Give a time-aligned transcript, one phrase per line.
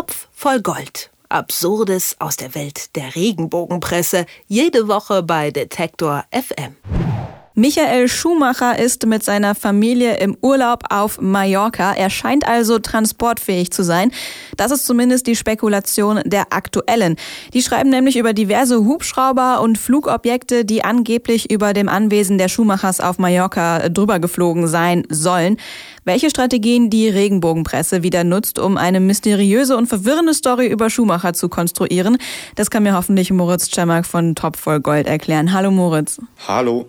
[0.00, 1.10] Topf voll Gold.
[1.28, 4.24] Absurdes aus der Welt der Regenbogenpresse.
[4.46, 7.09] Jede Woche bei Detektor FM.
[7.54, 11.92] Michael Schumacher ist mit seiner Familie im Urlaub auf Mallorca.
[11.92, 14.12] Er scheint also transportfähig zu sein.
[14.56, 17.16] Das ist zumindest die Spekulation der aktuellen.
[17.52, 23.00] Die schreiben nämlich über diverse Hubschrauber und Flugobjekte, die angeblich über dem Anwesen der Schumachers
[23.00, 25.56] auf Mallorca drüber geflogen sein sollen.
[26.04, 31.48] Welche Strategien die Regenbogenpresse wieder nutzt, um eine mysteriöse und verwirrende Story über Schumacher zu
[31.48, 32.16] konstruieren,
[32.54, 35.52] das kann mir hoffentlich Moritz Czemak von Top voll Gold erklären.
[35.52, 36.20] Hallo Moritz.
[36.46, 36.88] Hallo.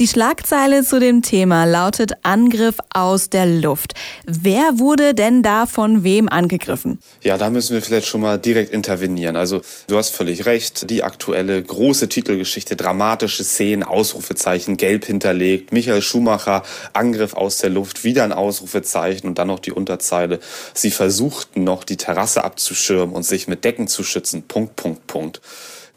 [0.00, 3.94] Die Schlagzeile zu dem Thema lautet Angriff aus der Luft.
[4.26, 7.00] Wer wurde denn da von wem angegriffen?
[7.20, 9.34] Ja, da müssen wir vielleicht schon mal direkt intervenieren.
[9.34, 10.88] Also du hast völlig recht.
[10.88, 15.72] Die aktuelle große Titelgeschichte, dramatische Szenen, Ausrufezeichen, gelb hinterlegt.
[15.72, 16.62] Michael Schumacher,
[16.92, 20.38] Angriff aus der Luft, wieder ein Ausrufezeichen und dann noch die Unterzeile.
[20.74, 24.44] Sie versuchten noch die Terrasse abzuschirmen und sich mit Decken zu schützen.
[24.44, 25.40] Punkt, Punkt, Punkt.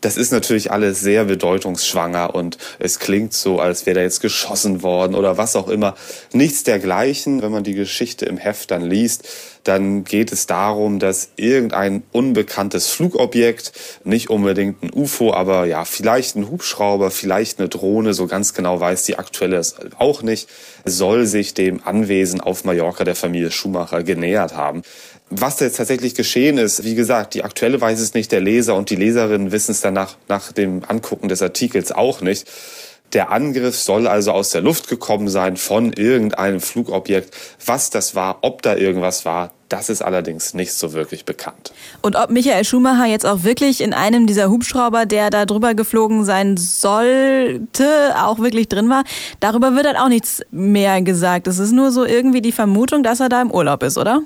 [0.01, 4.83] Das ist natürlich alles sehr bedeutungsschwanger und es klingt so, als wäre da jetzt geschossen
[4.83, 5.95] worden oder was auch immer.
[6.33, 7.41] Nichts dergleichen.
[7.41, 9.27] Wenn man die Geschichte im Heft dann liest,
[9.63, 16.35] dann geht es darum, dass irgendein unbekanntes Flugobjekt, nicht unbedingt ein UFO, aber ja, vielleicht
[16.35, 20.49] ein Hubschrauber, vielleicht eine Drohne, so ganz genau weiß die aktuelle es auch nicht,
[20.85, 24.81] soll sich dem Anwesen auf Mallorca der Familie Schumacher genähert haben.
[25.29, 28.75] Was da jetzt tatsächlich geschehen ist, wie gesagt, die aktuelle weiß es nicht, der Leser
[28.75, 32.49] und die Leserinnen wissen es dann nach, nach dem Angucken des Artikels auch nicht.
[33.13, 37.35] Der Angriff soll also aus der Luft gekommen sein von irgendeinem Flugobjekt.
[37.65, 41.73] Was das war, ob da irgendwas war, das ist allerdings nicht so wirklich bekannt.
[42.01, 46.25] Und ob Michael Schumacher jetzt auch wirklich in einem dieser Hubschrauber, der da drüber geflogen
[46.25, 49.03] sein sollte, auch wirklich drin war,
[49.39, 51.47] darüber wird halt auch nichts mehr gesagt.
[51.47, 54.21] Es ist nur so irgendwie die Vermutung, dass er da im Urlaub ist, oder?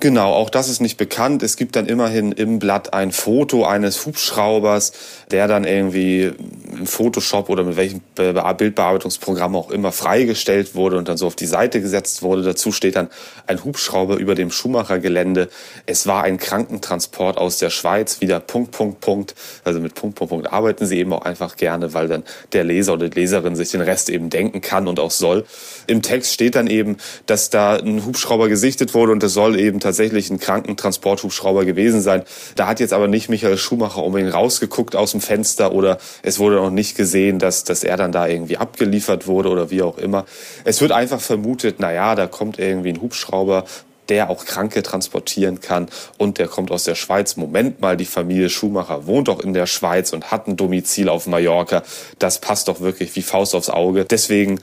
[0.00, 1.42] Genau, auch das ist nicht bekannt.
[1.42, 4.92] Es gibt dann immerhin im Blatt ein Foto eines Hubschraubers,
[5.32, 6.30] der dann irgendwie
[6.70, 11.46] im Photoshop oder mit welchem Bildbearbeitungsprogramm auch immer freigestellt wurde und dann so auf die
[11.46, 12.42] Seite gesetzt wurde.
[12.42, 13.08] Dazu steht dann
[13.48, 15.48] ein Hubschrauber über dem Schumacher Gelände.
[15.86, 18.20] Es war ein Krankentransport aus der Schweiz.
[18.20, 19.34] Wieder Punkt, Punkt, Punkt.
[19.64, 22.22] Also mit Punkt, Punkt, Punkt arbeiten sie eben auch einfach gerne, weil dann
[22.52, 25.44] der Leser oder die Leserin sich den Rest eben denken kann und auch soll.
[25.88, 29.80] Im Text steht dann eben, dass da ein Hubschrauber gesichtet wurde und es soll eben
[29.88, 32.22] tatsächlich ein Krankentransporthubschrauber gewesen sein.
[32.56, 36.56] Da hat jetzt aber nicht Michael Schumacher unbedingt rausgeguckt aus dem Fenster oder es wurde
[36.56, 40.26] noch nicht gesehen, dass, dass er dann da irgendwie abgeliefert wurde oder wie auch immer.
[40.64, 43.64] Es wird einfach vermutet, na ja, da kommt irgendwie ein Hubschrauber,
[44.10, 47.36] der auch Kranke transportieren kann und der kommt aus der Schweiz.
[47.36, 51.26] Moment mal, die Familie Schumacher wohnt doch in der Schweiz und hat ein Domizil auf
[51.26, 51.82] Mallorca.
[52.18, 54.04] Das passt doch wirklich wie Faust aufs Auge.
[54.04, 54.60] Deswegen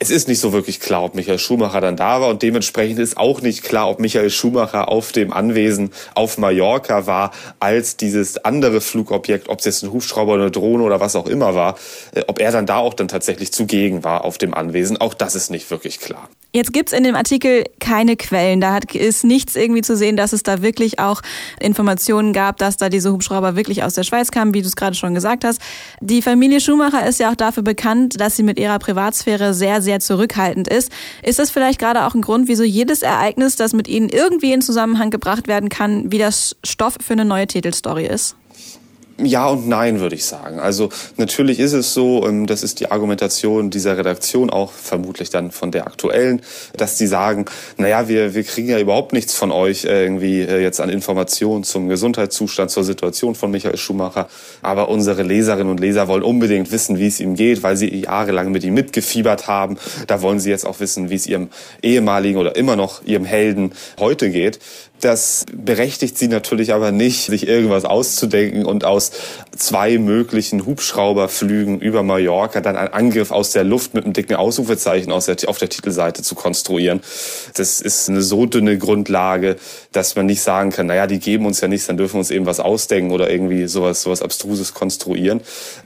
[0.00, 3.16] es ist nicht so wirklich klar, ob Michael Schumacher dann da war und dementsprechend ist
[3.16, 8.80] auch nicht klar, ob Michael Schumacher auf dem Anwesen auf Mallorca war, als dieses andere
[8.80, 11.76] Flugobjekt, ob es jetzt ein Hubschrauber, eine Drohne oder was auch immer war,
[12.14, 14.98] äh, ob er dann da auch dann tatsächlich zugegen war auf dem Anwesen.
[14.98, 16.28] Auch das ist nicht wirklich klar.
[16.54, 18.60] Jetzt gibt's in dem Artikel keine Quellen.
[18.60, 21.20] Da hat, ist nichts irgendwie zu sehen, dass es da wirklich auch
[21.60, 24.96] Informationen gab, dass da diese Hubschrauber wirklich aus der Schweiz kamen, wie du es gerade
[24.96, 25.60] schon gesagt hast.
[26.00, 29.87] Die Familie Schumacher ist ja auch dafür bekannt, dass sie mit ihrer Privatsphäre sehr, sehr
[30.00, 30.92] zurückhaltend ist.
[31.22, 34.62] Ist das vielleicht gerade auch ein Grund, wieso jedes Ereignis, das mit ihnen irgendwie in
[34.62, 38.37] Zusammenhang gebracht werden kann, wie das Stoff für eine neue Titelstory ist?
[39.20, 40.60] Ja und nein, würde ich sagen.
[40.60, 45.50] Also natürlich ist es so, ähm, das ist die Argumentation dieser Redaktion auch vermutlich dann
[45.50, 46.40] von der aktuellen,
[46.76, 47.46] dass die sagen,
[47.78, 51.64] naja, wir, wir kriegen ja überhaupt nichts von euch äh, irgendwie äh, jetzt an Informationen
[51.64, 54.28] zum Gesundheitszustand, zur Situation von Michael Schumacher.
[54.62, 58.52] Aber unsere Leserinnen und Leser wollen unbedingt wissen, wie es ihm geht, weil sie jahrelang
[58.52, 59.78] mit ihm mitgefiebert haben.
[60.06, 61.48] Da wollen sie jetzt auch wissen, wie es ihrem
[61.82, 64.60] ehemaligen oder immer noch ihrem Helden heute geht.
[65.00, 69.12] Das berechtigt sie natürlich aber nicht, sich irgendwas auszudenken und aus
[69.58, 75.12] zwei möglichen Hubschrauberflügen über Mallorca dann einen Angriff aus der Luft mit einem dicken Ausrufezeichen
[75.12, 77.00] auf der Titelseite zu konstruieren.
[77.54, 79.56] Das ist eine so dünne Grundlage,
[79.92, 82.30] dass man nicht sagen kann, naja, die geben uns ja nichts, dann dürfen wir uns
[82.30, 85.40] eben was ausdenken oder irgendwie sowas, sowas Abstruses konstruieren.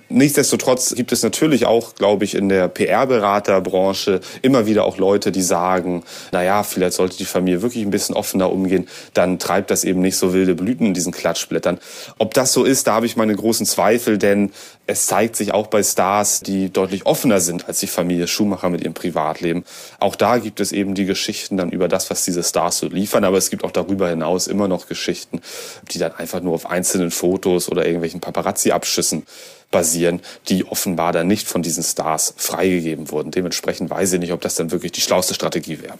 [0.09, 5.41] Nichtsdestotrotz gibt es natürlich auch, glaube ich, in der PR-Beraterbranche immer wieder auch Leute, die
[5.41, 6.03] sagen,
[6.33, 10.17] naja, vielleicht sollte die Familie wirklich ein bisschen offener umgehen, dann treibt das eben nicht
[10.17, 11.79] so wilde Blüten in diesen Klatschblättern.
[12.19, 14.51] Ob das so ist, da habe ich meine großen Zweifel, denn
[14.87, 18.83] es zeigt sich auch bei Stars, die deutlich offener sind als die Familie Schumacher mit
[18.83, 19.65] ihrem Privatleben.
[20.01, 23.25] Auch da gibt es eben die Geschichten dann über das, was diese Stars so liefern,
[23.25, 25.41] aber es gibt auch darüber hinaus immer noch Geschichten,
[25.91, 29.25] die dann einfach nur auf einzelnen Fotos oder irgendwelchen Paparazzi-Abschüssen
[29.71, 33.31] basieren, die offenbar dann nicht von diesen Stars freigegeben wurden.
[33.31, 35.99] Dementsprechend weiß ich nicht, ob das dann wirklich die schlauste Strategie wäre.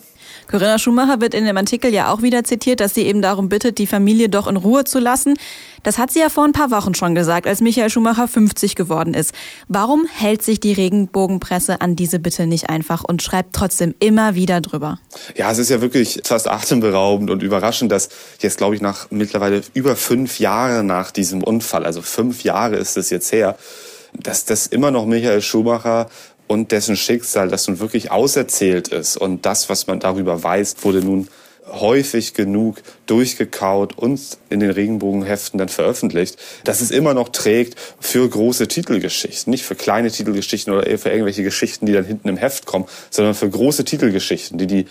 [0.51, 3.79] Corinna Schumacher wird in dem Artikel ja auch wieder zitiert, dass sie eben darum bittet,
[3.79, 5.35] die Familie doch in Ruhe zu lassen.
[5.83, 9.15] Das hat sie ja vor ein paar Wochen schon gesagt, als Michael Schumacher 50 geworden
[9.15, 9.35] ist.
[9.69, 14.61] Warum hält sich die Regenbogenpresse an diese Bitte nicht einfach und schreibt trotzdem immer wieder
[14.61, 14.99] drüber?
[15.37, 18.09] Ja, es ist ja wirklich fast atemberaubend und überraschend, dass
[18.41, 22.97] jetzt, glaube ich, nach mittlerweile über fünf Jahren nach diesem Unfall, also fünf Jahre ist
[22.97, 23.57] es jetzt her,
[24.13, 26.09] dass das immer noch Michael Schumacher
[26.53, 31.01] und dessen Schicksal, das nun wirklich auserzählt ist und das, was man darüber weiß, wurde
[31.01, 31.29] nun
[31.67, 34.21] häufig genug durchgekaut und
[34.51, 39.51] in den Regenbogenheften dann veröffentlicht, dass es immer noch trägt für große Titelgeschichten.
[39.51, 43.35] Nicht für kleine Titelgeschichten oder für irgendwelche Geschichten, die dann hinten im Heft kommen, sondern
[43.35, 44.87] für große Titelgeschichten, die die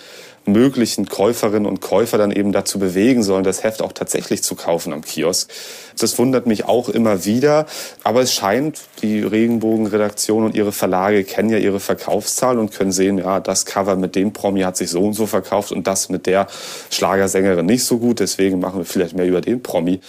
[0.52, 4.94] möglichen Käuferinnen und Käufer dann eben dazu bewegen sollen, das Heft auch tatsächlich zu kaufen
[4.94, 5.50] am Kiosk.
[6.00, 7.66] Das wundert mich auch immer wieder,
[8.04, 13.18] aber es scheint, die Regenbogenredaktion und ihre Verlage kennen ja ihre Verkaufszahlen und können sehen,
[13.18, 16.26] ja, das Cover mit dem Promi hat sich so und so verkauft und das mit
[16.26, 16.48] der
[16.90, 20.00] Schlagersängerin nicht so gut, deswegen machen wir vielleicht mehr über den Promi.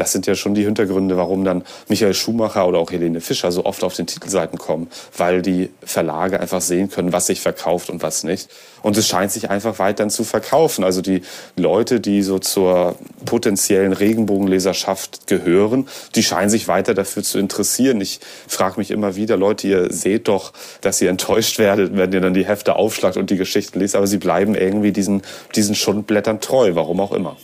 [0.00, 3.66] Das sind ja schon die Hintergründe, warum dann Michael Schumacher oder auch Helene Fischer so
[3.66, 8.02] oft auf den Titelseiten kommen, weil die Verlage einfach sehen können, was sich verkauft und
[8.02, 8.48] was nicht.
[8.80, 10.84] Und es scheint sich einfach weiterhin zu verkaufen.
[10.84, 11.20] Also die
[11.56, 18.00] Leute, die so zur potenziellen Regenbogenleserschaft gehören, die scheinen sich weiter dafür zu interessieren.
[18.00, 22.22] Ich frage mich immer wieder, Leute, ihr seht doch, dass ihr enttäuscht werdet, wenn ihr
[22.22, 25.20] dann die Hefte aufschlagt und die Geschichten lest, aber sie bleiben irgendwie diesen,
[25.54, 27.36] diesen Schundblättern treu, warum auch immer.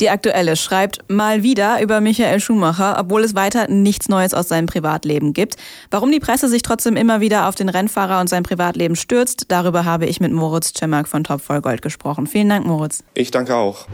[0.00, 4.66] Die Aktuelle schreibt mal wieder über Michael Schumacher, obwohl es weiter nichts Neues aus seinem
[4.66, 5.56] Privatleben gibt.
[5.90, 9.84] Warum die Presse sich trotzdem immer wieder auf den Rennfahrer und sein Privatleben stürzt, darüber
[9.84, 12.28] habe ich mit Moritz Czemak von Topf voll Gold gesprochen.
[12.28, 13.02] Vielen Dank, Moritz.
[13.14, 13.86] Ich danke auch.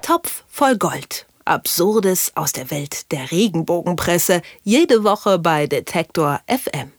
[0.00, 1.26] Topf voll Gold.
[1.44, 4.40] Absurdes aus der Welt der Regenbogenpresse.
[4.62, 6.92] Jede Woche bei Detektor FM.